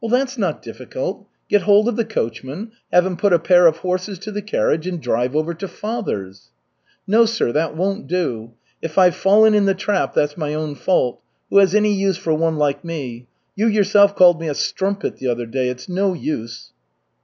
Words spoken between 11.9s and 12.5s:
use for